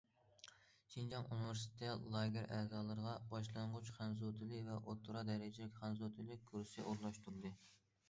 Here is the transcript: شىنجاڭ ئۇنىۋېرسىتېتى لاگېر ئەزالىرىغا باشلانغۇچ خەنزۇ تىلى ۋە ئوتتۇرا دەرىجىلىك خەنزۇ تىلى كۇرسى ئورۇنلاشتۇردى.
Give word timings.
شىنجاڭ 0.93 1.27
ئۇنىۋېرسىتېتى 1.35 1.91
لاگېر 2.15 2.49
ئەزالىرىغا 2.57 3.15
باشلانغۇچ 3.35 3.93
خەنزۇ 4.01 4.35
تىلى 4.43 4.65
ۋە 4.73 4.81
ئوتتۇرا 4.83 5.27
دەرىجىلىك 5.33 5.81
خەنزۇ 5.85 6.15
تىلى 6.19 6.43
كۇرسى 6.53 6.89
ئورۇنلاشتۇردى. 6.91 7.59